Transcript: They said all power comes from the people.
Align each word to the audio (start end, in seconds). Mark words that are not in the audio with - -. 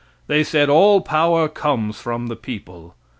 They 0.25 0.43
said 0.43 0.67
all 0.67 1.01
power 1.01 1.47
comes 1.47 1.99
from 2.01 2.25
the 2.25 2.35
people. 2.35 2.95